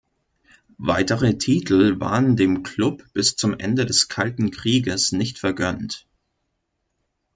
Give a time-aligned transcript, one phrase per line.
[0.79, 6.07] Weitere Titel waren dem Klub bis zum Ende des Kalten Krieges nicht vergönnt.